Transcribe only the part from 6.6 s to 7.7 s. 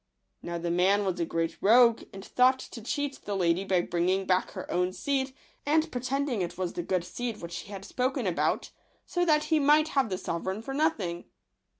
the good seed which